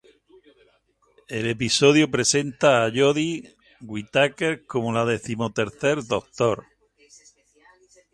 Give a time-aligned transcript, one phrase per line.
[1.29, 6.65] El episodio presenta a Jodie Whittaker como la Decimotercer Doctor.